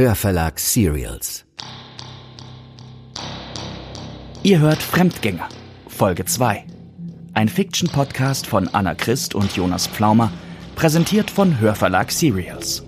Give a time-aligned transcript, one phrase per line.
[0.00, 1.44] Hörverlag Serials.
[4.42, 5.46] Ihr hört Fremdgänger,
[5.88, 6.64] Folge 2.
[7.34, 10.32] Ein Fiction-Podcast von Anna Christ und Jonas Pflaumer,
[10.74, 12.82] präsentiert von Hörverlag Serials.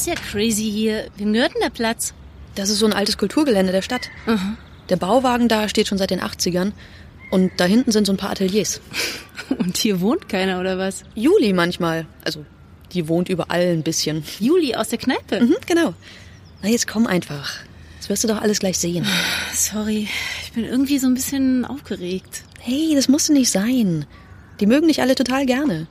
[0.00, 1.08] Ist ja crazy hier.
[1.16, 2.14] Wem gehört denn der Platz?
[2.54, 4.08] Das ist so ein altes Kulturgelände der Stadt.
[4.88, 6.72] Der Bauwagen da steht schon seit den 80ern.
[7.30, 8.80] Und da hinten sind so ein paar Ateliers.
[9.58, 11.04] Und hier wohnt keiner, oder was?
[11.14, 12.06] Juli manchmal.
[12.24, 12.46] Also,
[12.92, 14.24] die wohnt überall ein bisschen.
[14.38, 15.40] Juli aus der Kneipe.
[15.40, 15.94] Mhm, genau.
[16.62, 17.58] Na, jetzt komm einfach.
[17.98, 19.06] Das wirst du doch alles gleich sehen.
[19.54, 20.08] Sorry,
[20.42, 22.42] ich bin irgendwie so ein bisschen aufgeregt.
[22.58, 24.06] Hey, das musste nicht sein.
[24.60, 25.86] Die mögen dich alle total gerne.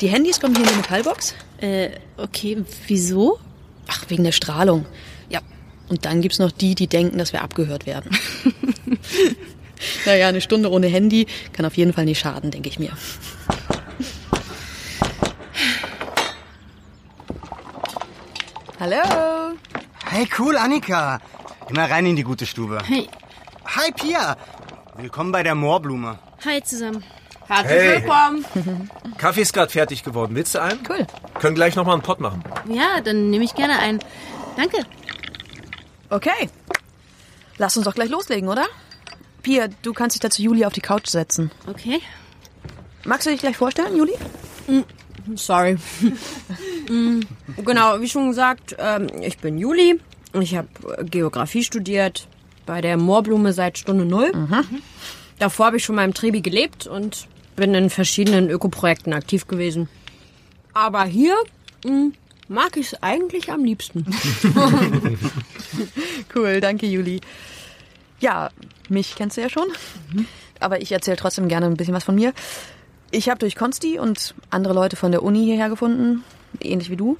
[0.00, 1.34] Die Handys kommen hier in die Metallbox.
[1.60, 3.38] Äh, okay, wieso?
[3.88, 4.86] Ach, wegen der Strahlung.
[5.28, 5.40] Ja.
[5.88, 8.16] Und dann gibt's noch die, die denken, dass wir abgehört werden.
[10.06, 12.92] naja, eine Stunde ohne Handy kann auf jeden Fall nicht schaden, denke ich mir.
[18.78, 19.56] Hallo.
[20.04, 21.20] Hey, cool, Annika.
[21.68, 22.78] Immer rein in die gute Stube.
[22.86, 23.08] Hey,
[23.74, 24.36] Hi, Pia.
[24.96, 26.18] Willkommen bei der Moorblume.
[26.44, 27.04] hi zusammen.
[27.48, 28.02] Herzlich Hey.
[28.02, 28.90] willkommen.
[29.16, 30.34] Kaffee ist gerade fertig geworden.
[30.36, 30.80] Willst du einen?
[30.88, 31.06] Cool.
[31.40, 32.42] Können gleich noch mal einen Pott machen.
[32.68, 34.00] Ja, dann nehme ich gerne ein.
[34.56, 34.78] Danke.
[36.10, 36.50] Okay.
[37.56, 38.66] Lass uns doch gleich loslegen, oder?
[39.42, 41.50] Pia, du kannst dich dazu Juli auf die Couch setzen.
[41.66, 42.00] Okay.
[43.04, 44.14] Magst du dich gleich vorstellen, Juli?
[45.36, 45.76] Sorry.
[46.90, 47.20] Mm,
[47.66, 50.00] genau, wie schon gesagt, ähm, ich bin Juli.
[50.40, 50.68] Ich habe
[51.04, 52.26] Geografie studiert
[52.64, 54.32] bei der Moorblume seit Stunde Null.
[55.38, 59.88] Davor habe ich schon mal im Trebi gelebt und bin in verschiedenen Ökoprojekten aktiv gewesen.
[60.74, 61.34] Aber hier
[61.84, 62.08] mm,
[62.48, 64.06] mag ich es eigentlich am liebsten.
[66.34, 67.20] Cool, danke, Juli.
[68.20, 68.50] Ja,
[68.88, 69.68] mich kennst du ja schon.
[70.60, 72.32] Aber ich erzähle trotzdem gerne ein bisschen was von mir.
[73.10, 76.24] Ich habe durch Konsti und andere Leute von der Uni hierher gefunden,
[76.60, 77.16] ähnlich wie du.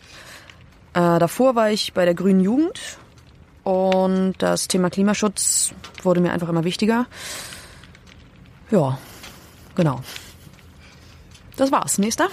[0.92, 2.98] Äh, davor war ich bei der Grünen Jugend
[3.64, 5.72] und das Thema Klimaschutz
[6.02, 7.06] wurde mir einfach immer wichtiger.
[8.70, 8.98] Ja,
[9.74, 10.00] genau.
[11.58, 11.98] Das war's.
[11.98, 12.28] Nächster?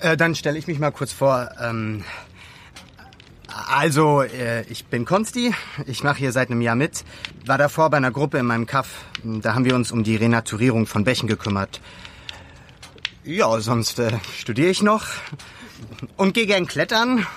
[0.00, 1.48] Äh, dann stelle ich mich mal kurz vor.
[1.60, 2.02] Ähm,
[3.68, 5.54] also, äh, ich bin Konsti.
[5.86, 7.04] Ich mache hier seit einem Jahr mit.
[7.46, 9.04] War davor bei einer Gruppe in meinem Kaff.
[9.22, 11.80] Da haben wir uns um die Renaturierung von Bächen gekümmert.
[13.22, 15.06] Ja, sonst äh, studiere ich noch
[16.16, 17.28] und gehe gern klettern.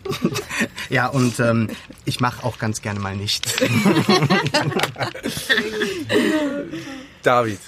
[0.88, 1.68] ja, und ähm,
[2.06, 3.52] ich mache auch ganz gerne mal nichts.
[7.22, 7.60] David,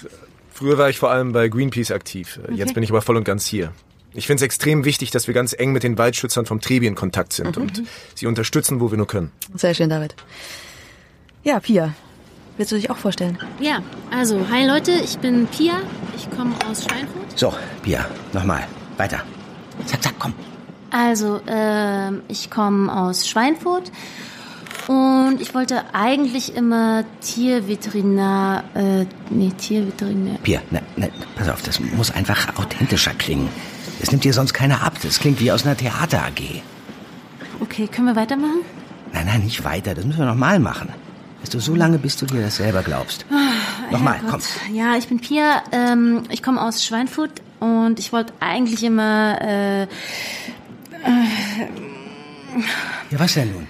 [0.57, 2.39] früher war ich vor allem bei Greenpeace aktiv.
[2.51, 3.71] Jetzt bin ich aber voll und ganz hier.
[4.13, 6.95] Ich finde es extrem wichtig, dass wir ganz eng mit den Waldschützern vom Trebi in
[6.95, 7.83] Kontakt sind und
[8.15, 9.31] sie unterstützen, wo wir nur können.
[9.53, 10.15] Sehr schön, David.
[11.43, 11.93] Ja, Pia.
[12.57, 13.37] Willst du dich auch vorstellen?
[13.59, 15.79] Ja, also, hi Leute, ich bin Pia.
[16.15, 17.37] Ich komme aus Schweinfurt.
[17.37, 17.53] So,
[17.83, 18.67] Pia, nochmal.
[18.97, 19.21] Weiter.
[19.85, 20.33] Zack, zack, komm.
[20.89, 23.91] Also, ähm, ich komme aus Schweinfurt
[24.87, 30.37] und ich wollte eigentlich immer Tierveterinar, äh, nee, Tierveterinär.
[30.43, 33.49] Pia, ne, ne, pass auf, das muss einfach authentischer klingen.
[33.99, 34.93] Das nimmt dir sonst keiner ab.
[35.01, 36.61] Das klingt wie aus einer Theater-AG.
[37.59, 38.61] Okay, können wir weitermachen?
[39.13, 39.95] Nein, nein, nicht weiter.
[39.95, 40.89] Das müssen wir nochmal machen.
[41.41, 43.25] Weißt du, so lange, bis du dir das selber glaubst.
[43.91, 44.39] Nochmal, komm.
[44.73, 49.81] Ja, ich bin Pia, ähm, ich komme aus Schweinfurt und ich wollte eigentlich immer, äh,
[53.11, 53.67] Ja, was denn nun?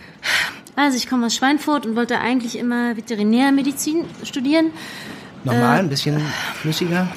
[0.78, 4.72] Also ich komme aus Schweinfurt und wollte eigentlich immer Veterinärmedizin studieren.
[5.44, 6.22] Nochmal, ein bisschen
[6.62, 7.08] flüssiger.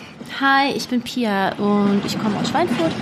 [0.41, 2.93] Hi, ich bin Pia und ich komme aus Schweinfurt.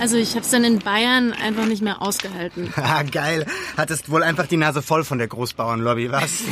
[0.00, 2.72] Also ich habe es dann in Bayern einfach nicht mehr ausgehalten.
[2.76, 3.46] ah, geil.
[3.76, 6.30] Hattest wohl einfach die Nase voll von der Großbauernlobby, was?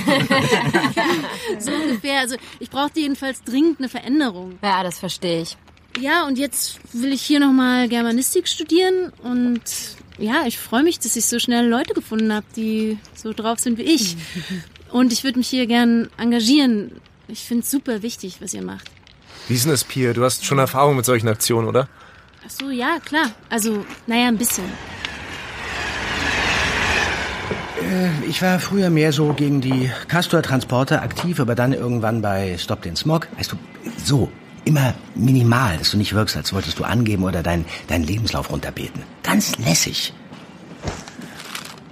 [1.59, 2.21] So ungefähr.
[2.21, 4.59] Also ich brauchte jedenfalls dringend eine Veränderung.
[4.62, 5.56] Ja, das verstehe ich.
[5.99, 9.61] Ja, und jetzt will ich hier nochmal Germanistik studieren und
[10.19, 13.79] ja, ich freue mich, dass ich so schnell Leute gefunden habe, die so drauf sind
[13.79, 14.17] wie ich.
[14.91, 17.01] Und ich würde mich hier gern engagieren.
[17.29, 18.91] Ich finde es super wichtig, was ihr macht.
[19.47, 20.13] Wie ist denn das, Pia?
[20.13, 21.89] Du hast schon Erfahrung mit solchen Aktionen, oder?
[22.45, 23.31] Ach so, ja, klar.
[23.49, 24.65] Also, naja, ein bisschen.
[28.29, 32.97] Ich war früher mehr so gegen die Castor-Transporter aktiv, aber dann irgendwann bei Stop den
[32.97, 33.29] Smog.
[33.37, 33.57] Weißt du,
[34.05, 34.31] so,
[34.65, 39.03] immer minimal, dass du nicht wirkst, als wolltest du angeben oder deinen dein Lebenslauf runterbeten.
[39.23, 40.12] Ganz lässig.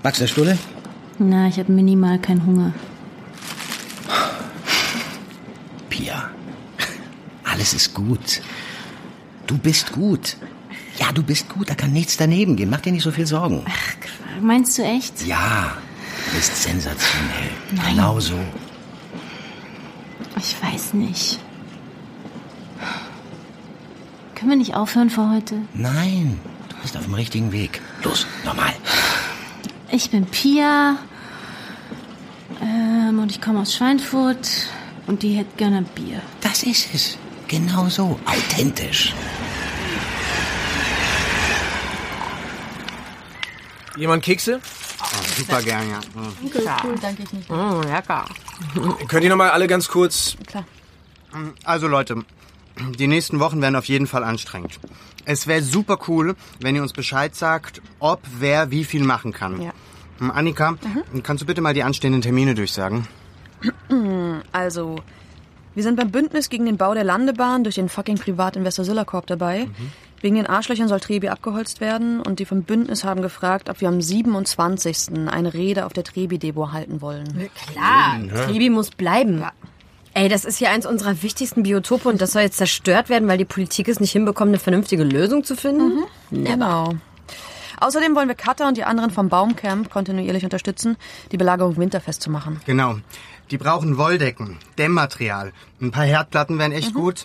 [0.02, 0.58] Magst du eine Stulle?
[1.18, 2.72] Na, ich habe minimal keinen Hunger.
[5.88, 6.30] Pia,
[7.44, 8.40] alles ist gut.
[9.46, 10.36] Du bist gut.
[10.98, 12.70] Ja, du bist gut, da kann nichts daneben gehen.
[12.70, 13.64] Mach dir nicht so viel Sorgen.
[14.40, 15.26] Meinst du echt?
[15.26, 15.76] Ja,
[16.26, 17.50] du bist sensationell.
[17.72, 17.94] Nein.
[17.94, 18.38] Genau so.
[20.36, 21.38] Ich weiß nicht.
[24.38, 25.56] Können wir nicht aufhören für heute?
[25.74, 26.38] Nein,
[26.68, 27.80] du bist auf dem richtigen Weg.
[28.04, 28.72] Los, normal.
[29.90, 30.96] Ich bin Pia.
[32.62, 34.48] Ähm, und ich komme aus Schweinfurt.
[35.08, 36.22] Und die hätte gerne Bier.
[36.40, 37.18] Das ist es.
[37.48, 38.20] Genau so.
[38.26, 39.12] Authentisch.
[43.96, 44.60] Jemand Kekse?
[45.36, 45.98] Super gern, ja.
[46.14, 47.00] Mhm.
[47.00, 47.50] Danke ich nicht.
[47.50, 48.24] Oh, lecker.
[49.08, 50.36] Könnt ihr noch mal alle ganz kurz...
[51.64, 52.24] Also Leute,
[52.98, 54.78] die nächsten Wochen werden auf jeden Fall anstrengend.
[55.24, 59.60] Es wäre super cool, wenn ihr uns Bescheid sagt, ob wer wie viel machen kann.
[59.60, 59.72] Ja.
[60.18, 60.76] Hm, Annika,
[61.22, 63.06] kannst du bitte mal die anstehenden Termine durchsagen?
[64.52, 64.96] Also,
[65.74, 69.68] wir sind beim Bündnis gegen den Bau der Landebahn durch den fucking Privatinvestor Sillerkorb dabei.
[70.20, 73.88] Wegen den Arschlöchern soll Trebi abgeholzt werden und die vom Bündnis haben gefragt, ob wir
[73.88, 75.28] am 27.
[75.28, 77.48] eine Rede auf der Trebi-Debo halten wollen.
[77.72, 79.44] Klar, Trebi muss bleiben.
[80.18, 83.38] Ey, das ist ja eins unserer wichtigsten Biotope und das soll jetzt zerstört werden, weil
[83.38, 86.06] die Politik es nicht hinbekommt, eine vernünftige Lösung zu finden?
[86.32, 86.94] Genau.
[87.78, 90.96] Außerdem wollen wir Cutter und die anderen vom Baumcamp kontinuierlich unterstützen,
[91.30, 92.60] die Belagerung winterfest zu machen.
[92.66, 92.96] Genau.
[93.50, 95.52] Die brauchen Wolldecken, Dämmmaterial.
[95.80, 97.24] Ein paar Herdplatten wären echt gut.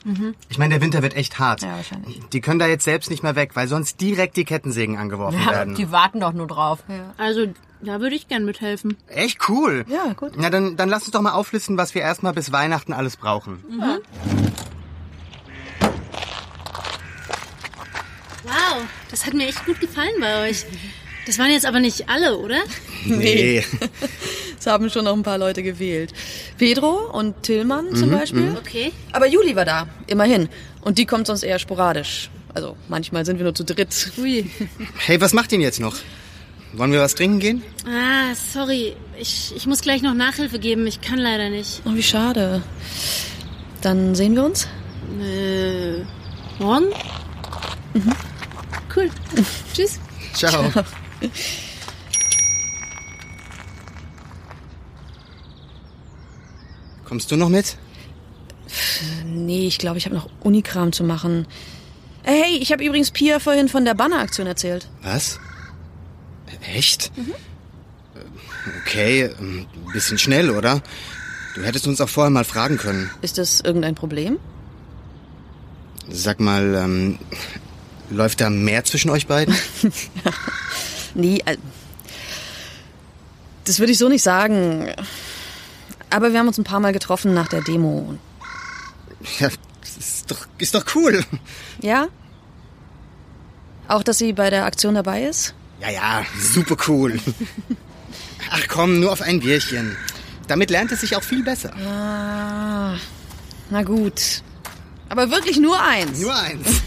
[0.49, 1.61] Ich meine, der Winter wird echt hart.
[1.61, 2.21] Ja, wahrscheinlich.
[2.31, 5.51] Die können da jetzt selbst nicht mehr weg, weil sonst direkt die Kettensägen angeworfen Ja,
[5.51, 5.75] werden.
[5.75, 6.79] die warten doch nur drauf.
[7.17, 7.47] Also,
[7.81, 8.95] da würde ich gern mithelfen.
[9.07, 9.83] Echt cool.
[9.89, 10.33] Ja, gut.
[10.37, 13.61] Na, dann, dann lass uns doch mal auflisten, was wir erstmal bis Weihnachten alles brauchen.
[18.43, 20.65] Wow, das hat mir echt gut gefallen bei euch.
[21.25, 22.59] Das waren jetzt aber nicht alle, oder?
[23.05, 23.63] Nee.
[24.59, 26.13] Es haben schon noch ein paar Leute gewählt.
[26.57, 28.55] Pedro und Tillmann zum Beispiel.
[28.57, 28.93] Okay.
[29.11, 30.47] Aber Juli war da, immerhin.
[30.79, 32.29] Und die kommt sonst eher sporadisch.
[32.53, 34.13] Also manchmal sind wir nur zu dritt.
[34.17, 34.49] Ui.
[34.99, 35.97] Hey, was macht ihr jetzt noch?
[36.71, 37.63] Wollen wir was trinken gehen?
[37.85, 38.95] Ah, sorry.
[39.19, 40.87] Ich, ich muss gleich noch Nachhilfe geben.
[40.87, 41.81] Ich kann leider nicht.
[41.85, 42.63] Oh, wie schade.
[43.81, 44.67] Dann sehen wir uns.
[45.21, 46.03] Äh,
[46.63, 46.85] morgen?
[48.95, 49.09] Cool.
[49.73, 49.99] Tschüss.
[50.33, 50.71] Ciao.
[57.05, 57.77] Kommst du noch mit?
[59.25, 61.47] Nee, ich glaube, ich habe noch Unikram zu machen.
[62.23, 64.87] Hey, ich habe übrigens Pia vorhin von der Banneraktion erzählt.
[65.01, 65.39] Was?
[66.73, 67.11] Echt?
[68.81, 70.81] Okay, ein bisschen schnell, oder?
[71.55, 73.11] Du hättest uns auch vorher mal fragen können.
[73.21, 74.39] Ist das irgendein Problem?
[76.09, 77.19] Sag mal, ähm,
[78.09, 79.55] läuft da mehr zwischen euch beiden?
[81.15, 81.57] Nee, äh,
[83.65, 84.89] das würde ich so nicht sagen.
[86.09, 88.17] Aber wir haben uns ein paar Mal getroffen nach der Demo.
[89.39, 89.49] ja,
[89.97, 91.23] ist doch, ist doch cool.
[91.81, 92.07] Ja?
[93.87, 95.53] Auch, dass sie bei der Aktion dabei ist?
[95.81, 97.19] Ja, ja, super cool.
[98.51, 99.97] Ach komm, nur auf ein Bierchen.
[100.47, 101.73] Damit lernt es sich auch viel besser.
[101.75, 102.95] Ah,
[103.69, 104.41] na gut.
[105.09, 106.19] Aber wirklich nur eins.
[106.19, 106.81] Nur eins.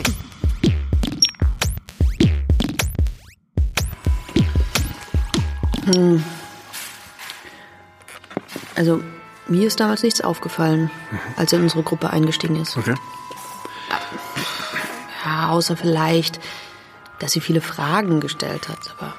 [8.75, 9.03] Also,
[9.47, 10.91] mir ist damals nichts aufgefallen,
[11.37, 12.77] als er in unsere Gruppe eingestiegen ist.
[12.77, 12.95] Okay.
[15.25, 16.41] Ja, außer vielleicht,
[17.19, 18.95] dass sie viele Fragen gestellt hat.
[18.99, 19.15] Aber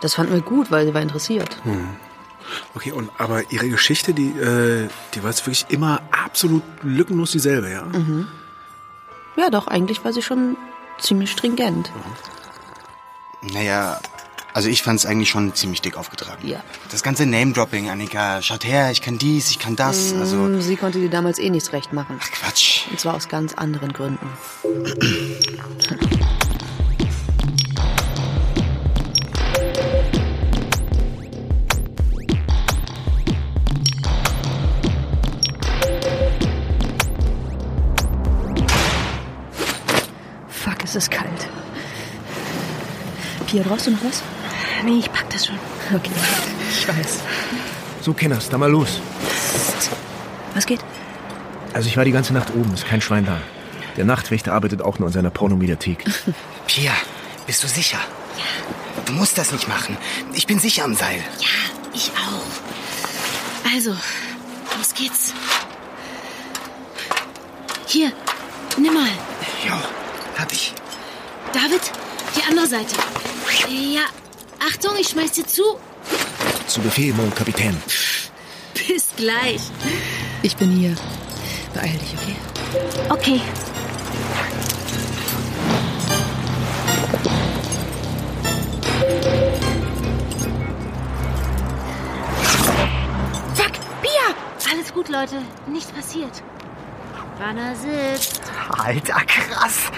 [0.00, 1.56] das fanden wir gut, weil sie war interessiert.
[2.74, 7.70] Okay, und aber ihre Geschichte, die, äh, die war jetzt wirklich immer absolut lückenlos dieselbe,
[7.70, 7.86] ja?
[9.36, 10.56] Ja, doch, eigentlich war sie schon
[10.98, 11.90] ziemlich stringent.
[13.52, 14.00] Naja,
[14.58, 16.44] also ich fand es eigentlich schon ziemlich dick aufgetragen.
[16.44, 16.64] Ja.
[16.90, 20.12] Das ganze Name-Dropping, Annika, schaut her, ich kann dies, ich kann das.
[20.14, 22.18] Also, Mm, Sie konnte dir damals eh nichts recht machen.
[22.18, 22.88] Quatsch.
[22.90, 24.26] Und zwar aus ganz anderen Gründen.
[40.48, 41.48] Fuck, es ist kalt.
[43.46, 44.22] Pia, brauchst du noch was?
[44.84, 45.58] Nee, ich pack das schon.
[45.94, 46.10] Okay,
[46.70, 47.18] ich weiß.
[48.00, 49.00] So, Kinders, dann mal los.
[50.54, 50.80] Was geht?
[51.72, 53.38] Also ich war die ganze Nacht oben, ist kein Schwein da.
[53.96, 56.04] Der Nachtwächter arbeitet auch nur an seiner Pornomediathek.
[56.66, 56.92] Pia,
[57.46, 57.98] bist du sicher?
[58.36, 59.02] Ja.
[59.04, 59.96] Du musst das nicht machen.
[60.34, 61.18] Ich bin sicher am Seil.
[61.40, 61.46] Ja,
[61.94, 63.72] Ich auch.
[63.74, 65.32] Also, los geht's.
[67.86, 68.12] Hier,
[68.76, 69.08] nimm mal.
[69.66, 69.74] Jo,
[70.38, 70.72] hab ich.
[71.52, 71.80] David,
[72.36, 72.94] die andere Seite.
[73.68, 74.02] Ja,
[74.60, 75.62] Achtung, ich schmeiß dir zu.
[76.66, 77.76] Zu Befehl, mon Kapitän.
[78.74, 79.60] Bis gleich.
[80.42, 80.94] Ich bin hier.
[81.74, 82.36] Beeil dich, okay?
[83.08, 83.40] Okay.
[93.54, 93.72] Fuck,
[94.02, 94.72] Pia!
[94.72, 95.42] Alles gut, Leute.
[95.66, 96.42] Nichts passiert.
[97.38, 98.40] Banner sitzt.
[98.70, 99.92] Alter, krass.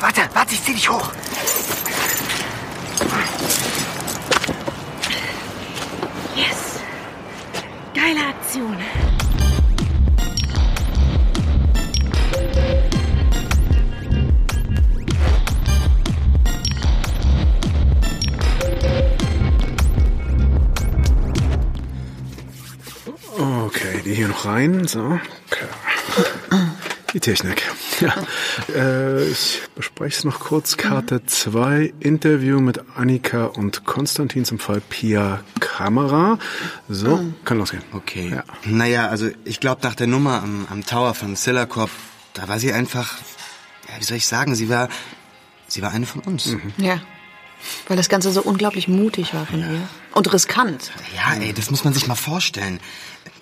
[0.00, 1.12] Warte, warte, ich zieh dich hoch.
[6.36, 6.80] Yes.
[7.94, 8.76] Geile Aktion.
[23.38, 24.86] Okay, die hier noch rein.
[24.86, 25.18] So.
[27.12, 27.62] Die Technik.
[28.00, 28.14] Ja,
[28.74, 30.76] äh, ich bespreche es noch kurz.
[30.76, 36.38] Karte 2, Interview mit Annika und Konstantin zum Fall Pia Kamera.
[36.88, 37.82] So, kann losgehen.
[37.92, 38.30] Okay.
[38.30, 38.44] Ja.
[38.64, 41.90] Naja, also ich glaube nach der Nummer am, am Tower von Sillacorp,
[42.34, 43.16] da war sie einfach,
[43.88, 44.88] ja, wie soll ich sagen, sie war,
[45.68, 46.54] sie war eine von uns.
[46.76, 47.00] Ja.
[47.88, 49.88] Weil das Ganze so unglaublich mutig war von ihr.
[50.12, 50.92] Und riskant.
[51.14, 52.80] Ja, ey, das muss man sich mal vorstellen.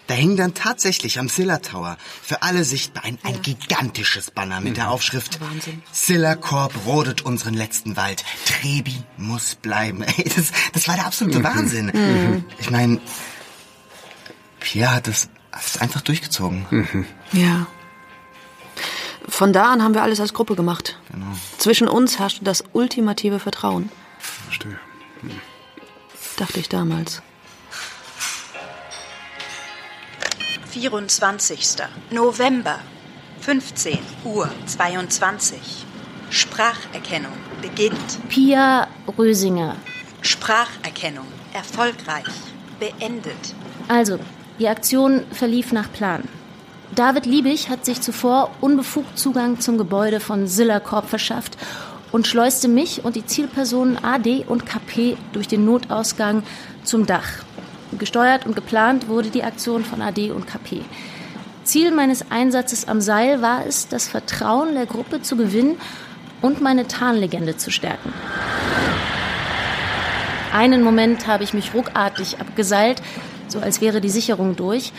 [0.07, 4.77] Da hing dann tatsächlich am Silla Tower für alle sichtbar ein, ein gigantisches Banner mit
[4.77, 5.83] der Aufschrift Wahnsinn.
[5.93, 8.23] Silla Corp rodet unseren letzten Wald.
[8.45, 10.03] Trebi muss bleiben.
[10.17, 12.45] Ey, das, das war der absolute Wahnsinn.
[12.59, 13.01] Ich meine,
[14.61, 17.07] Pia hat das, hat das einfach durchgezogen.
[17.33, 17.67] Ja.
[19.27, 20.99] Von da an haben wir alles als Gruppe gemacht.
[21.11, 21.27] Genau.
[21.57, 24.79] Zwischen uns herrschte das ultimative Vertrauen, Verstehe.
[26.37, 27.23] dachte ich damals.
[30.75, 31.85] 24.
[32.11, 32.81] November,
[33.43, 35.61] 15 Uhr 22.
[36.31, 37.31] Spracherkennung
[37.63, 38.29] beginnt.
[38.29, 39.77] Pia Rösinger.
[40.23, 42.25] Spracherkennung erfolgreich
[42.81, 43.55] beendet.
[43.87, 44.19] Also,
[44.59, 46.25] die Aktion verlief nach Plan.
[46.93, 51.57] David Liebig hat sich zuvor unbefugt Zugang zum Gebäude von Silla Corp verschafft
[52.11, 56.43] und schleuste mich und die Zielpersonen AD und KP durch den Notausgang
[56.83, 57.45] zum Dach.
[57.99, 60.83] Gesteuert und geplant wurde die Aktion von AD und KP.
[61.65, 65.77] Ziel meines Einsatzes am Seil war es, das Vertrauen der Gruppe zu gewinnen
[66.43, 68.13] und meine Tarnlegende zu stärken.
[70.53, 73.03] Einen Moment habe ich mich ruckartig abgeseilt,
[73.49, 74.93] so als wäre die Sicherung durch.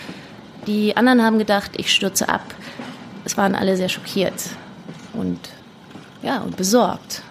[0.68, 2.44] Die anderen haben gedacht, ich stürze ab.
[3.24, 4.34] Es waren alle sehr schockiert
[5.14, 5.40] und
[6.24, 7.22] ja, und besorgt.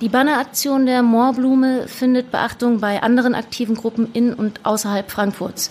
[0.00, 5.70] Die Banneraktion der Moorblume findet Beachtung bei anderen aktiven Gruppen in und außerhalb Frankfurts.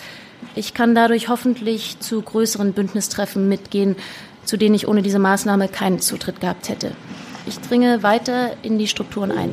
[0.53, 3.95] Ich kann dadurch hoffentlich zu größeren Bündnistreffen mitgehen,
[4.45, 6.91] zu denen ich ohne diese Maßnahme keinen Zutritt gehabt hätte.
[7.47, 9.51] Ich dringe weiter in die Strukturen ein.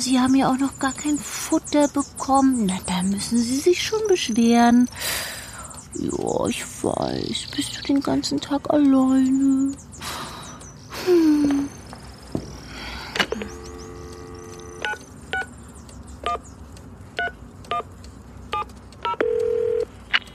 [0.00, 2.64] Sie haben ja auch noch gar kein Futter bekommen.
[2.66, 4.88] Na, da müssen Sie sich schon beschweren.
[5.94, 7.48] Ja, ich weiß.
[7.54, 9.72] Bist du den ganzen Tag alleine?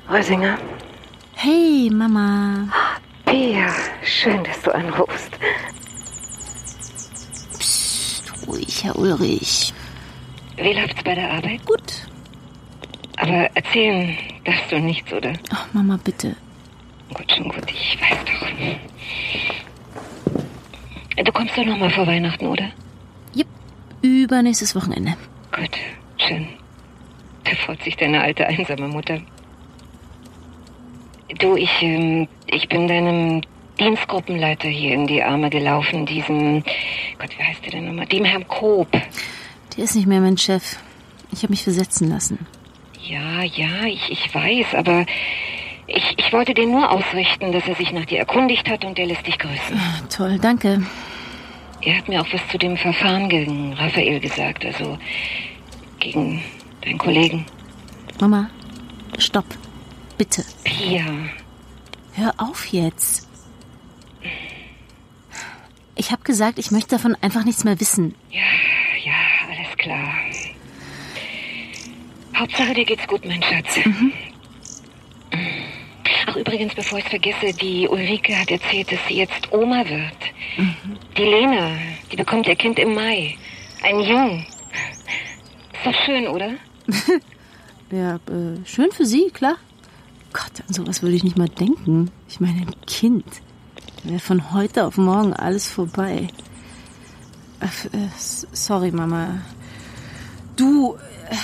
[0.07, 0.59] Rösinger?
[1.33, 2.67] Hey, Mama.
[3.25, 5.31] Pia, schön, dass du anrufst.
[7.57, 9.73] Psst, ruhig, Herr Ulrich.
[10.57, 11.65] Wie läuft's bei der Arbeit?
[11.65, 12.07] Gut.
[13.17, 15.33] Aber erzählen darfst du nichts, oder?
[15.49, 16.35] Ach, Mama, bitte.
[17.11, 18.47] Gut, schon gut, ich weiß doch.
[21.23, 22.69] Du kommst doch noch mal vor Weihnachten, oder?
[23.33, 23.47] Jupp,
[24.03, 25.17] übernächstes Wochenende.
[25.51, 25.71] Gut,
[26.17, 26.47] schön.
[27.43, 29.19] Da freut sich deine alte einsame Mutter.
[31.39, 33.41] Du, ich, ähm, ich bin deinem
[33.79, 36.63] Dienstgruppenleiter hier in die Arme gelaufen, diesem,
[37.19, 38.05] Gott, wie heißt der denn nochmal?
[38.05, 38.91] Dem Herrn Koop.
[38.91, 40.77] Der ist nicht mehr mein Chef.
[41.31, 42.45] Ich habe mich versetzen lassen.
[43.07, 45.05] Ja, ja, ich, ich weiß, aber
[45.87, 49.05] ich, ich wollte den nur ausrichten, dass er sich nach dir erkundigt hat und er
[49.07, 49.77] lässt dich grüßen.
[49.77, 50.81] Ah, Toll, danke.
[51.81, 54.97] Er hat mir auch was zu dem Verfahren gegen Raphael gesagt, also
[55.99, 56.41] gegen
[56.81, 57.45] deinen Kollegen.
[58.19, 58.49] Mama,
[59.19, 59.45] stopp.
[60.17, 60.43] Bitte.
[60.63, 61.03] Pia,
[62.13, 63.24] Hör auf jetzt.
[65.95, 68.15] Ich habe gesagt, ich möchte davon einfach nichts mehr wissen.
[68.31, 68.41] Ja,
[69.03, 69.13] ja,
[69.49, 70.13] alles klar.
[72.35, 73.79] Hauptsache, dir geht's gut, mein Schatz.
[76.27, 80.67] Ach, übrigens, bevor ich vergesse, die Ulrike hat erzählt, dass sie jetzt Oma wird.
[81.17, 81.71] Die Lena,
[82.11, 83.35] die bekommt ihr Kind im Mai.
[83.83, 84.45] Ein Jung.
[85.73, 86.51] Ist doch schön, oder?
[87.91, 89.57] Ja, äh, schön für Sie, klar.
[90.33, 92.09] Gott, an sowas würde ich nicht mal denken.
[92.27, 93.23] Ich meine, ein Kind.
[94.05, 96.27] Wäre von heute auf morgen alles vorbei.
[97.59, 99.41] Ach, äh, s- sorry, Mama.
[100.55, 100.95] Du,
[101.29, 101.35] äh,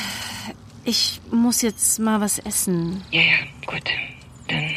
[0.84, 3.04] ich muss jetzt mal was essen.
[3.12, 3.84] Ja, ja, gut.
[4.48, 4.70] Dann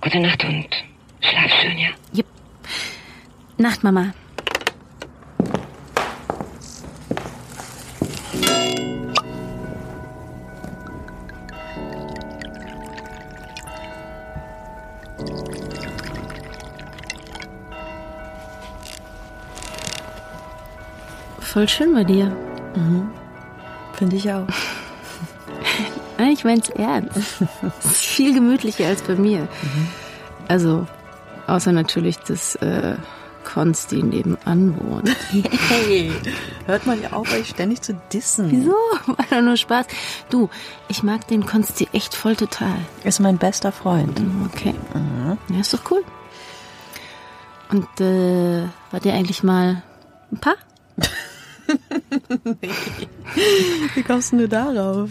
[0.00, 0.66] gute Nacht und
[1.20, 1.88] schlaf schön, ja?
[2.16, 2.26] Yep.
[3.58, 4.12] Nacht, Mama.
[21.58, 22.30] Voll schön bei dir.
[23.94, 24.46] Finde ich auch.
[26.32, 27.16] Ich mein's ernst.
[27.80, 29.48] Es ist viel gemütlicher als bei mir.
[30.46, 30.86] Also,
[31.48, 32.94] außer natürlich, dass äh,
[33.42, 35.10] Konsti nebenan wohnt.
[35.68, 36.12] Hey,
[36.66, 38.52] hört mal ja auf, euch ständig zu dissen.
[38.52, 38.76] Wieso?
[39.06, 39.86] War doch nur Spaß.
[40.30, 40.50] Du,
[40.86, 42.78] ich mag den Konsti echt voll total.
[43.02, 44.20] Ist mein bester Freund.
[44.54, 44.76] Okay.
[45.48, 46.04] Ja, ist doch cool.
[47.70, 48.62] Und äh,
[48.92, 49.82] war dir eigentlich mal
[50.30, 50.54] ein Paar?
[53.94, 55.10] Wie kommst denn du darauf?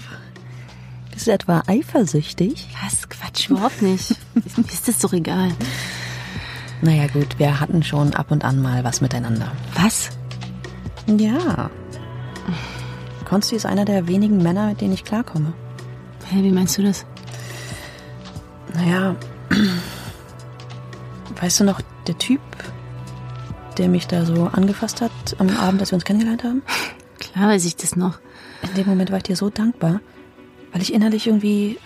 [1.13, 2.67] Bist du etwa eifersüchtig?
[2.83, 3.07] Was?
[3.09, 4.15] Quatsch, überhaupt nicht.
[4.33, 5.51] Mir ist das doch egal.
[6.81, 9.51] Naja gut, wir hatten schon ab und an mal was miteinander.
[9.73, 10.09] Was?
[11.07, 11.71] Ja.
[13.25, 15.53] Konsti ist einer der wenigen Männer, mit denen ich klarkomme.
[16.29, 17.05] Hä, wie meinst du das?
[18.73, 19.15] Naja,
[21.41, 22.41] weißt du noch, der Typ,
[23.77, 26.61] der mich da so angefasst hat am Abend, als wir uns kennengelernt haben?
[27.19, 28.19] Klar weiß ich das noch.
[28.63, 30.01] In dem Moment war ich dir so dankbar,
[30.71, 31.79] weil ich innerlich irgendwie,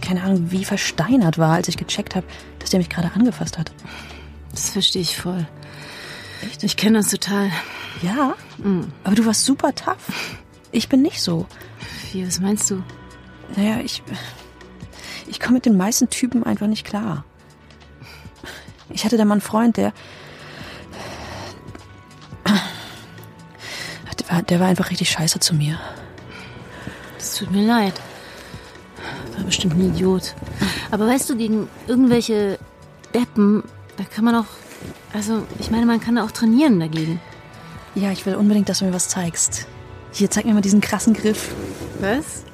[0.00, 2.26] keine Ahnung, wie versteinert war, als ich gecheckt habe,
[2.58, 3.72] dass der mich gerade angefasst hat.
[4.50, 5.46] Das verstehe ich voll.
[6.42, 6.62] Echt?
[6.62, 7.50] Ich kenne das total.
[8.02, 8.34] Ja,
[9.04, 10.36] aber du warst super tough.
[10.72, 11.46] Ich bin nicht so.
[12.12, 12.82] Wie, was meinst du?
[13.56, 14.02] Naja, ich,
[15.28, 17.24] ich komme mit den meisten Typen einfach nicht klar.
[18.92, 19.92] Ich hatte da mal einen Freund, der,
[24.18, 25.78] der war, der war einfach richtig scheiße zu mir.
[27.18, 27.94] Das tut mir leid.
[29.36, 30.34] War bestimmt ein Idiot.
[30.90, 32.58] Aber weißt du, gegen irgendwelche
[33.14, 33.62] Deppen,
[33.96, 34.46] da kann man auch.
[35.12, 37.20] Also, ich meine, man kann da auch trainieren dagegen.
[37.94, 39.66] Ja, ich will unbedingt, dass du mir was zeigst.
[40.12, 41.54] Hier, zeig mir mal diesen krassen Griff.
[42.00, 42.44] Was?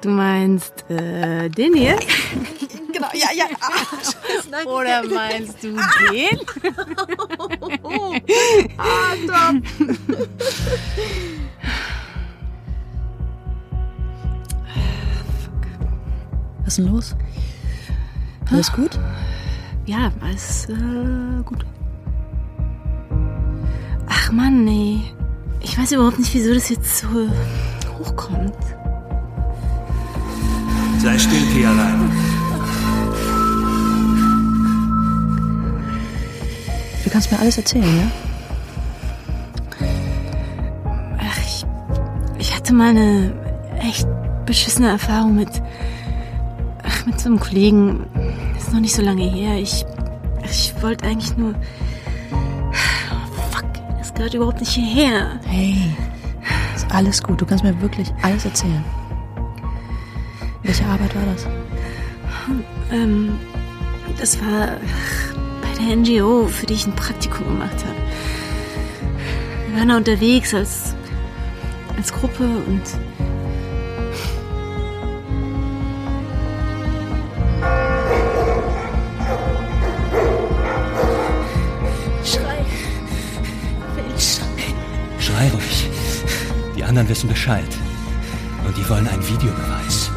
[0.00, 1.98] Du meinst, äh, den hier?
[2.96, 3.44] Genau, ja, ja.
[4.66, 5.76] Oder meinst du
[6.10, 6.40] den?
[16.64, 17.14] Was ist denn los?
[18.50, 18.98] Alles gut?
[19.84, 21.66] Ja, alles äh, gut.
[24.08, 25.02] Ach Mann, nee.
[25.60, 27.08] Ich weiß überhaupt nicht, wieso das jetzt so
[27.98, 28.56] hochkommt.
[30.98, 31.74] Sei still, Pia
[37.06, 38.10] Du kannst mir alles erzählen, ja?
[41.20, 41.64] Ach, ich,
[42.36, 43.32] ich hatte mal eine
[43.80, 44.08] echt
[44.44, 45.62] beschissene Erfahrung mit,
[46.82, 48.06] ach, mit so einem Kollegen.
[48.54, 49.54] Das ist noch nicht so lange her.
[49.54, 49.86] Ich,
[50.50, 51.54] ich wollte eigentlich nur,
[53.52, 53.66] fuck,
[53.98, 55.38] das gehört überhaupt nicht hierher.
[55.46, 55.76] Hey,
[56.74, 57.40] ist alles gut.
[57.40, 58.84] Du kannst mir wirklich alles erzählen.
[60.64, 61.46] Welche Arbeit war das?
[62.90, 63.38] Ähm,
[64.18, 64.70] das war
[65.78, 67.96] der NGO, für die ich ein Praktikum gemacht habe.
[69.68, 70.94] Wir waren da unterwegs als,
[71.96, 72.82] als Gruppe und
[82.24, 82.64] Schrei.
[84.18, 84.46] Schrei.
[85.18, 85.90] Schrei ruhig.
[86.76, 87.64] Die anderen wissen Bescheid.
[88.66, 90.10] Und die wollen einen Videobeweis.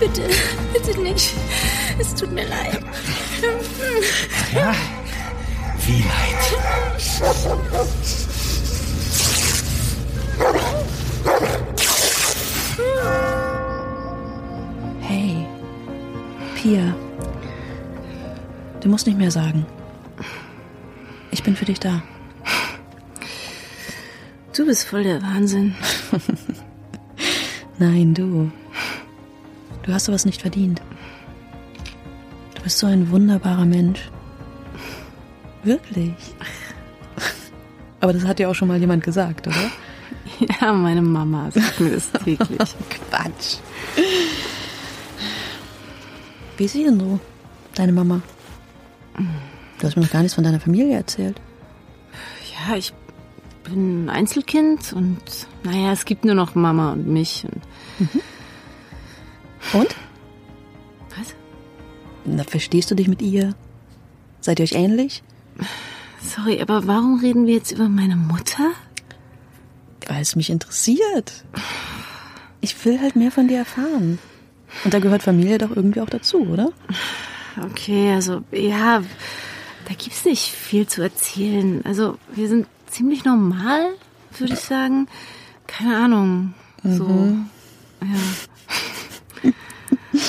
[0.00, 0.22] Bitte,
[0.72, 1.34] bitte nicht.
[1.98, 2.87] Es tut mir leid.
[4.54, 4.72] Ja?
[5.84, 6.58] Wie leid?
[15.00, 15.46] Hey,
[16.54, 16.94] Pia.
[18.80, 19.66] Du musst nicht mehr sagen.
[21.30, 22.02] Ich bin für dich da.
[24.56, 25.74] Du bist voll der Wahnsinn.
[27.78, 28.50] Nein, du.
[29.82, 30.80] Du hast sowas nicht verdient.
[32.54, 34.10] Du bist so ein wunderbarer Mensch.
[35.62, 36.14] Wirklich?
[38.00, 39.56] Aber das hat ja auch schon mal jemand gesagt, oder?
[40.60, 42.48] Ja, meine Mama sagt mir das täglich.
[43.10, 43.56] Quatsch.
[46.56, 47.18] Wie ist sie denn so,
[47.74, 48.20] deine Mama?
[49.78, 51.40] Du hast mir noch gar nichts von deiner Familie erzählt.
[52.52, 52.92] Ja, ich
[53.64, 55.18] bin ein Einzelkind und
[55.64, 57.44] naja, es gibt nur noch Mama und mich.
[57.98, 58.22] Und
[59.72, 59.94] Und?
[61.16, 61.34] Was?
[62.24, 63.54] Na, verstehst du dich mit ihr?
[64.40, 65.22] Seid ihr euch ähnlich?
[66.22, 68.72] Sorry, aber warum reden wir jetzt über meine Mutter?
[70.06, 71.44] Weil es mich interessiert.
[72.60, 74.18] Ich will halt mehr von dir erfahren.
[74.84, 76.72] Und da gehört Familie doch irgendwie auch dazu, oder?
[77.70, 79.02] Okay, also ja,
[79.88, 81.82] da gibt's nicht viel zu erzählen.
[81.84, 83.94] Also wir sind ziemlich normal,
[84.38, 85.08] würde ich sagen.
[85.66, 86.54] Keine Ahnung.
[86.82, 87.36] So.
[88.02, 89.52] Ja.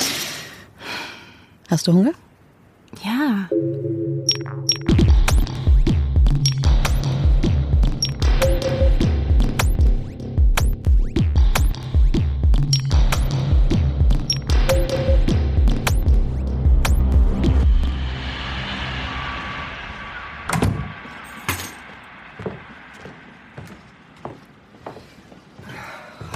[1.70, 2.12] Hast du Hunger?
[3.04, 3.48] Ja.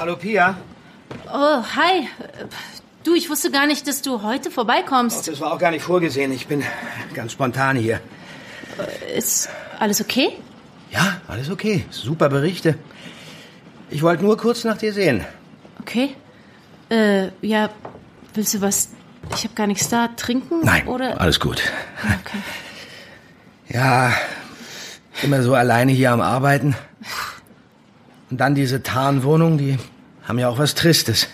[0.04, 0.58] Hallo Pia.
[1.32, 2.06] Oh, hi.
[3.04, 5.26] Du, ich wusste gar nicht, dass du heute vorbeikommst.
[5.28, 6.30] Das war auch gar nicht vorgesehen.
[6.30, 6.62] Ich bin
[7.14, 8.00] ganz spontan hier.
[9.16, 10.36] Ist alles okay?
[10.90, 11.86] Ja, alles okay.
[11.88, 12.74] Super Berichte.
[13.88, 15.24] Ich wollte nur kurz nach dir sehen.
[15.80, 16.14] Okay.
[16.90, 17.70] Äh, ja,
[18.34, 18.90] willst du was?
[19.34, 20.08] Ich habe gar nichts da.
[20.08, 20.60] Trinken?
[20.64, 21.18] Nein, Oder?
[21.18, 21.62] alles gut.
[22.02, 22.42] Okay.
[23.68, 24.12] Ja,
[25.22, 26.76] immer so alleine hier am Arbeiten.
[28.30, 29.78] Und dann diese Tarnwohnung, die
[30.26, 31.28] haben ja auch was Tristes.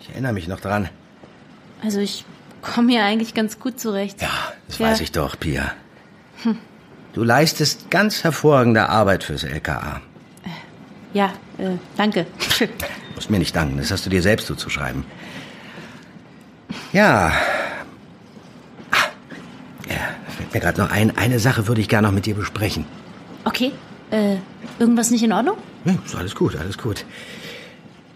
[0.00, 0.88] Ich erinnere mich noch dran.
[1.82, 2.24] Also ich
[2.60, 4.20] komme hier eigentlich ganz gut zurecht.
[4.22, 4.28] Ja,
[4.68, 4.86] das Ja.
[4.90, 5.72] weiß ich doch, Pia.
[7.12, 10.00] Du leistest ganz hervorragende Arbeit fürs LKA.
[11.12, 11.26] Ja,
[11.58, 12.26] äh, danke.
[13.14, 15.04] Musst mir nicht danken, das hast du dir selbst zuzuschreiben.
[16.92, 17.32] Ja.
[18.90, 18.96] Ah,
[19.88, 19.96] ja,
[20.36, 22.86] fällt mir gerade noch ein, eine Sache würde ich gerne noch mit dir besprechen.
[23.44, 23.72] Okay.
[24.10, 24.36] Äh,
[24.78, 25.56] irgendwas nicht in Ordnung?
[25.84, 27.04] Ja, ist alles gut, alles gut.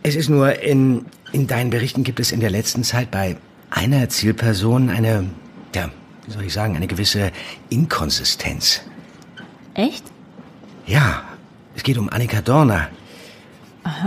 [0.07, 3.38] Es ist nur, in, in deinen Berichten gibt es in der letzten Zeit bei
[3.71, 5.29] einer Zielperson eine,
[5.75, 5.90] ja,
[6.25, 7.33] wie soll ich sagen, eine gewisse
[7.71, 8.83] Inkonsistenz.
[9.75, 10.05] Echt?
[10.87, 11.25] Ja,
[11.75, 12.87] es geht um Annika Dorner.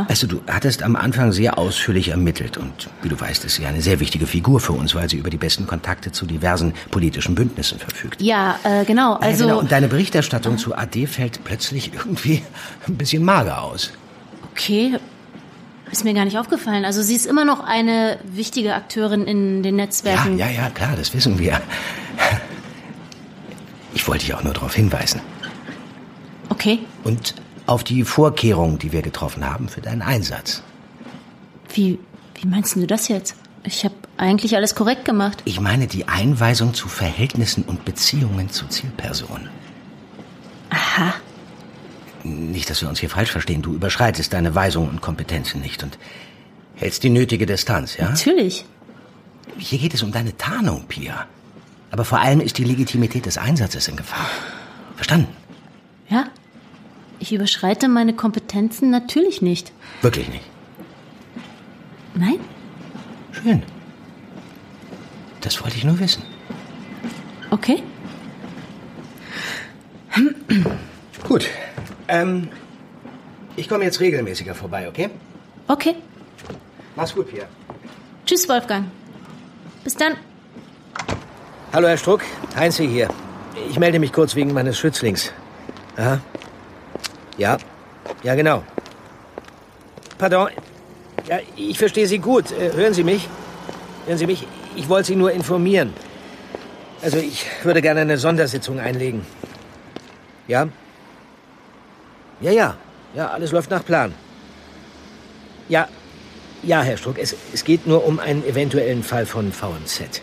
[0.07, 3.65] Weißt du, du hattest am Anfang sehr ausführlich ermittelt und wie du weißt, ist sie
[3.65, 7.35] eine sehr wichtige Figur für uns, weil sie über die besten Kontakte zu diversen politischen
[7.35, 8.21] Bündnissen verfügt.
[8.21, 9.15] Ja, äh, genau.
[9.15, 9.43] Also.
[9.43, 9.59] ja, genau.
[9.59, 12.41] Und deine Berichterstattung zu AD fällt plötzlich irgendwie
[12.87, 13.91] ein bisschen mager aus.
[14.53, 14.97] Okay.
[15.91, 16.85] Ist mir gar nicht aufgefallen.
[16.85, 20.37] Also sie ist immer noch eine wichtige Akteurin in den Ja, Netzwerken.
[20.37, 21.59] ja, ja, klar, das wissen wir.
[23.93, 25.21] Ich wollte dich auch nur darauf hinweisen.
[26.49, 26.79] Okay.
[27.03, 30.61] Und auf die Vorkehrungen, die wir getroffen haben für deinen Einsatz.
[31.73, 31.99] Wie,
[32.35, 33.35] wie meinst du das jetzt?
[33.63, 35.41] Ich habe eigentlich alles korrekt gemacht.
[35.45, 39.49] Ich meine die Einweisung zu Verhältnissen und Beziehungen zu Zielpersonen.
[40.69, 41.13] Aha.
[42.23, 43.61] Nicht, dass wir uns hier falsch verstehen.
[43.61, 45.97] Du überschreitest deine Weisungen und Kompetenzen nicht und
[46.75, 48.09] hältst die nötige Distanz, ja?
[48.09, 48.65] Natürlich.
[49.57, 51.27] Hier geht es um deine Tarnung, Pia.
[51.91, 54.29] Aber vor allem ist die Legitimität des Einsatzes in Gefahr.
[54.95, 55.27] Verstanden?
[56.09, 56.25] Ja.
[57.19, 59.71] Ich überschreite meine Kompetenzen natürlich nicht.
[60.01, 60.45] Wirklich nicht.
[62.15, 62.39] Nein?
[63.31, 63.63] Schön.
[65.41, 66.23] Das wollte ich nur wissen.
[67.49, 67.83] Okay.
[71.27, 71.47] Gut.
[72.09, 72.49] Ähm,
[73.55, 75.09] ich komme jetzt regelmäßiger vorbei, okay?
[75.67, 75.95] Okay.
[76.95, 77.45] Mach's gut, Pia.
[78.25, 78.85] Tschüss, Wolfgang.
[79.83, 80.13] Bis dann.
[81.71, 82.21] Hallo, Herr Struck.
[82.55, 83.09] Heinze hier.
[83.69, 85.31] Ich melde mich kurz wegen meines Schützlings.
[85.97, 86.19] Aha.
[87.37, 87.57] Ja.
[88.23, 88.63] Ja, genau.
[90.17, 90.49] Pardon.
[91.27, 92.51] Ja, ich verstehe Sie gut.
[92.51, 93.29] Äh, hören Sie mich?
[94.07, 94.47] Hören Sie mich?
[94.75, 95.93] Ich wollte Sie nur informieren.
[97.03, 99.25] Also, ich würde gerne eine Sondersitzung einlegen.
[100.47, 100.67] Ja?
[102.41, 102.77] Ja, ja.
[103.15, 104.13] Ja, alles läuft nach Plan.
[105.67, 105.87] Ja.
[106.61, 110.21] Ja, Herr Struck, es, es geht nur um einen eventuellen Fall von VMZ.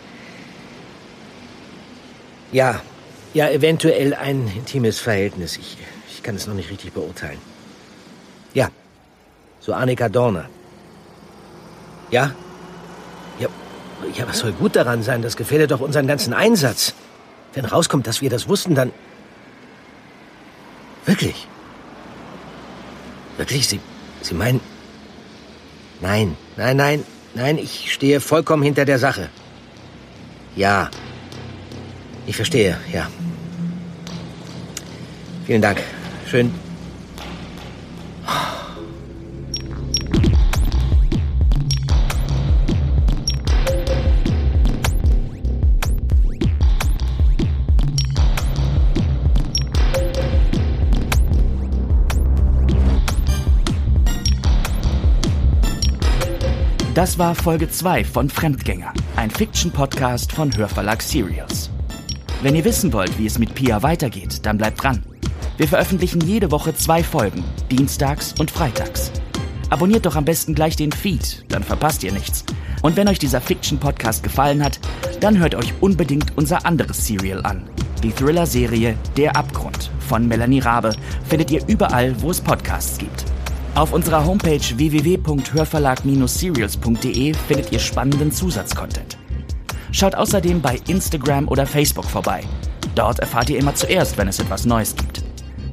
[2.51, 2.81] Ja,
[3.33, 5.57] ja, eventuell ein intimes Verhältnis.
[5.57, 5.77] Ich,
[6.09, 7.39] ich kann es noch nicht richtig beurteilen.
[8.53, 8.69] Ja,
[9.59, 10.45] so Annika Dorner.
[12.11, 12.31] Ja?
[13.39, 13.47] Ja,
[14.13, 15.21] ja, was soll gut daran sein?
[15.23, 16.93] Das gefährdet doch unseren ganzen Einsatz.
[17.53, 18.91] Wenn rauskommt, dass wir das wussten, dann...
[21.05, 21.47] Wirklich?
[23.47, 23.69] Wirklich?
[23.69, 23.79] Sie,
[24.23, 24.59] Sie meinen...
[26.01, 29.29] Nein, nein, nein, nein, ich stehe vollkommen hinter der Sache.
[30.57, 30.89] Ja,
[32.25, 33.07] ich verstehe, ja.
[35.45, 35.81] Vielen Dank.
[36.29, 36.66] Schön.
[56.97, 61.69] Das war Folge 2 von Fremdgänger, ein Fiction-Podcast von Hörverlag Serials.
[62.41, 65.03] Wenn ihr wissen wollt, wie es mit Pia weitergeht, dann bleibt dran.
[65.57, 69.11] Wir veröffentlichen jede Woche zwei Folgen, dienstags und freitags.
[69.69, 72.43] Abonniert doch am besten gleich den Feed, dann verpasst ihr nichts.
[72.81, 74.79] Und wenn euch dieser Fiction-Podcast gefallen hat,
[75.19, 77.69] dann hört euch unbedingt unser anderes Serial an.
[78.01, 80.95] Die Thriller-Serie Der Abgrund von Melanie Rabe
[81.29, 83.23] findet ihr überall, wo es Podcasts gibt.
[83.77, 89.19] Auf unserer Homepage www.hörverlag-serials.de findet ihr spannenden Zusatzcontent.
[89.91, 92.41] Schaut außerdem bei Instagram oder Facebook vorbei.
[92.95, 95.23] Dort erfahrt ihr immer zuerst, wenn es etwas Neues gibt.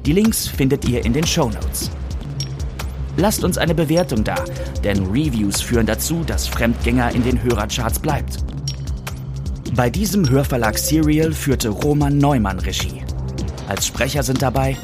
[0.05, 1.89] Die Links findet ihr in den Show Notes.
[3.17, 4.35] Lasst uns eine Bewertung da,
[4.83, 8.37] denn Reviews führen dazu, dass Fremdgänger in den Hörercharts bleibt.
[9.75, 13.01] Bei diesem Hörverlag Serial führte Roman Neumann Regie.
[13.67, 14.77] Als Sprecher sind dabei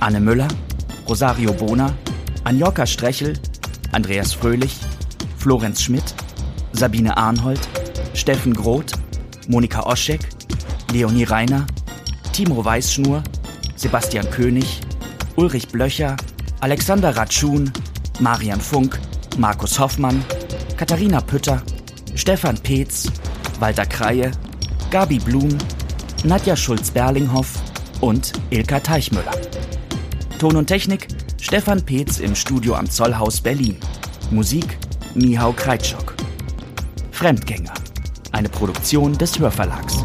[0.00, 0.48] Anne Müller,
[1.06, 1.92] Rosario Bona,
[2.44, 3.38] Anjoka Strechel,
[3.92, 4.76] Andreas Fröhlich,
[5.38, 6.14] Florenz Schmidt,
[6.72, 7.60] Sabine Arnhold,
[8.12, 8.92] Steffen Groth,
[9.48, 10.20] Monika Oschek,
[10.92, 11.66] Leonie Reiner,
[12.34, 13.22] Timo Weißschnur,
[13.76, 14.82] Sebastian König,
[15.36, 16.16] Ulrich Blöcher,
[16.60, 17.72] Alexander Ratschun,
[18.20, 19.00] Marian Funk,
[19.38, 20.22] Markus Hoffmann,
[20.76, 21.62] Katharina Pütter,
[22.14, 23.10] Stefan Peetz,
[23.58, 24.30] Walter Kreie,
[24.90, 25.56] Gabi Blum,
[26.24, 27.54] Nadja Schulz-Berlinghoff
[28.02, 29.32] und Ilka Teichmüller.
[30.38, 31.08] Ton und Technik
[31.46, 33.76] Stefan Peetz im Studio am Zollhaus Berlin.
[34.30, 34.78] Musik
[35.14, 36.16] Mihau Kreitschok.
[37.10, 37.74] Fremdgänger.
[38.32, 40.02] Eine Produktion des Hörverlags.